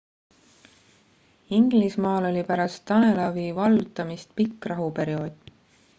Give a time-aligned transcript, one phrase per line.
[1.57, 5.53] inglismaal oli pärast danelawi vallutamist pikk rahuperiood